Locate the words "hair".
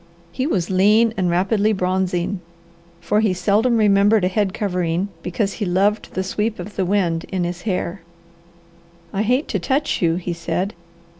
7.69-8.01